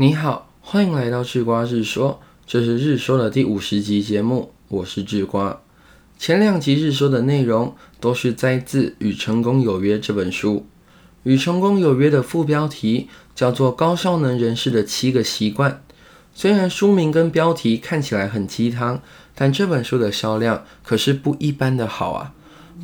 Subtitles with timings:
[0.00, 5.60] 你好，欢迎来到智瓜日说，这是日说的第五十集节目，我是智瓜。
[6.16, 10.54] 前两集日说的内容都是摘自《与成功有约》这本书，
[11.24, 15.72] 《与成功有约》的副标题叫做《高效能人士的七个习惯》。
[16.32, 19.02] 虽然书名跟标题看起来很鸡汤，
[19.34, 22.32] 但这本书的销量可是不一般的好啊！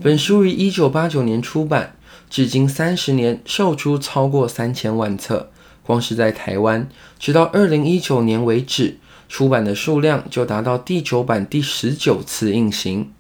[0.02, 1.94] 本书于一九八九年出版，
[2.28, 5.52] 至今三十年售出超过三千万册。
[5.84, 6.88] 光是在台湾，
[7.18, 8.96] 直到二零一九年为止，
[9.29, 13.12] 出版的数量就达到第九版第十九次印行。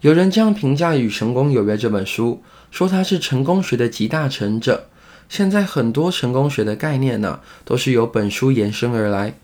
[0.00, 4.88] 有人这样评价《与成功有约》这本书，说它是成功学的集大成者。
[5.28, 9.38] 现在很多成功学的概念呢，都是由本书延伸而来。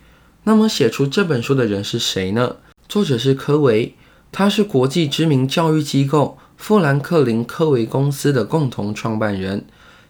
[0.44, 2.56] 那么写出这本书的人是谁呢？
[2.88, 3.94] 作者是科维，
[4.30, 9.64] 他是国际知名教育机构富兰克林科维公司的共同创办人。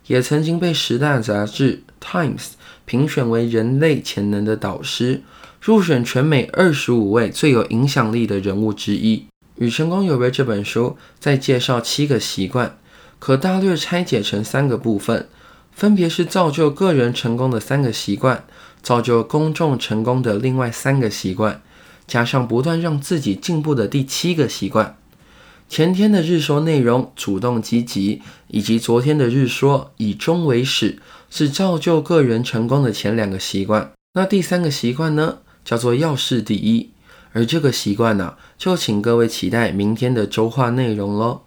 [0.06, 2.50] 也曾经被《时代》杂志 Times
[2.84, 5.22] 评选为人类潜能的导师，
[5.60, 9.18] 入选全美二十五位最有影响力的人物之一。
[9.56, 12.76] 《与成功有约》这本书在介绍七个习惯，
[13.18, 15.28] 可大略拆解成三个部分，
[15.70, 18.44] 分别是造就个人成功的三个习惯，
[18.82, 21.62] 造就公众成功的另外三个习惯，
[22.08, 24.96] 加上不断让自己进步的第七个习惯。
[25.72, 30.98] 前天的日说内容主动积极，以及昨天的日说以终为始，
[31.30, 33.90] 是造就个人成功的前两个习惯。
[34.12, 36.90] 那第三个习惯呢，叫做要事第一。
[37.32, 41.44] 而这个习惯呢，就请各位期待明天的周话内容喽。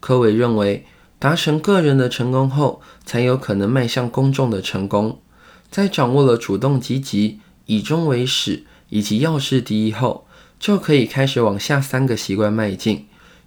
[0.00, 0.84] 科伟认为，
[1.20, 5.20] 达成个人的成功后，才有可能迈向公众的成功。
[5.70, 10.26] 在掌握了主动积极、以终为始以及要事第一后，
[10.58, 13.06] 就可以开始往下三个习惯迈进。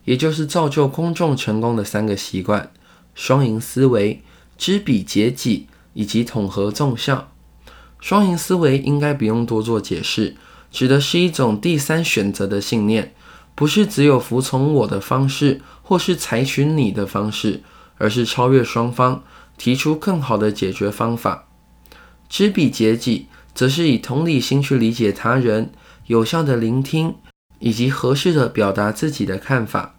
[0.10, 2.72] 也就是造就公众成功的三个习惯：
[3.14, 4.24] 双赢思维、
[4.58, 7.32] 知彼解己以及统合纵效。
[8.00, 10.36] 双赢思维应该不用多做解释，
[10.72, 13.14] 指的是一种第三选择的信念，
[13.54, 17.62] 不是只有服从我的方式，或是采取你的方式，
[18.00, 19.24] 而是超越双方，
[19.60, 21.48] 提出更好的解决方法。
[22.28, 25.72] 知彼解己，则是以同理心去理解他人，
[26.08, 27.14] 有效的聆听，
[27.60, 29.98] 以及合适的表达自己的看法。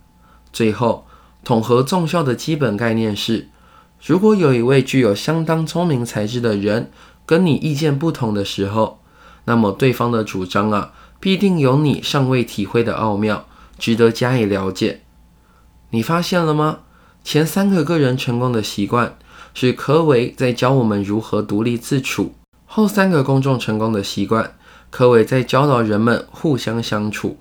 [0.52, 1.06] 最后，
[1.44, 3.48] 统合纵效的基本概念是：
[4.02, 6.90] 如果有一位具有相当聪明才智的人
[7.24, 9.00] 跟你意见不同的时候，
[9.44, 13.46] 那么对方的主张啊，必定有你尚未体会的奥妙，
[13.78, 15.02] 值得加以了解。
[15.90, 16.80] 你发现了吗？
[17.22, 19.18] 前三个个人成功的习惯
[19.52, 22.32] 是科维在教我们如何独立自处；
[22.64, 24.56] 后三个公众成功的习惯，
[24.90, 27.38] 科维在教导人们互相相处，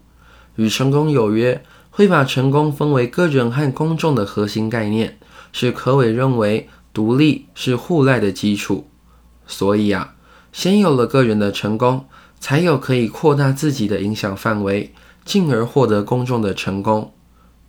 [0.55, 1.63] 与成功有约。
[1.91, 5.17] 会把成功分为个人和公众的核心概念，
[5.51, 8.87] 是可伟认为独立是互赖的基础。
[9.45, 10.15] 所以啊，
[10.53, 12.05] 先有了个人的成功，
[12.39, 14.93] 才有可以扩大自己的影响范围，
[15.25, 17.13] 进而获得公众的成功。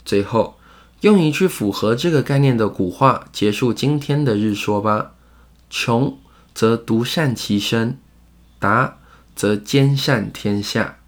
[0.04, 0.58] 最后，
[1.00, 5.12] 用一句符合这个概念的古话结束今天的日说吧：
[5.68, 6.18] 穷
[6.54, 7.98] 则独善其身，
[8.58, 8.98] 达
[9.34, 10.99] 则兼善天下。